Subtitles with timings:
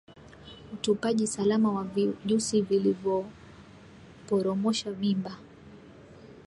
[0.73, 5.37] Utupaji salama wa vijusi vilivyoporomosha mimba